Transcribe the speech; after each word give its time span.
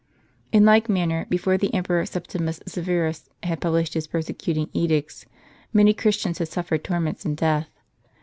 In 0.51 0.65
like 0.65 0.89
manner, 0.89 1.27
before 1.29 1.59
the 1.59 1.71
Emperor 1.75 2.03
Septimus 2.07 2.59
Severus 2.65 3.29
had 3.43 3.61
published 3.61 3.93
his 3.93 4.07
persecuting 4.07 4.67
edicts, 4.73 5.27
many 5.73 5.93
Christians 5.93 6.39
had 6.39 6.47
suffered 6.47 6.83
torments 6.83 7.23
and 7.23 7.37
death. 7.37 7.69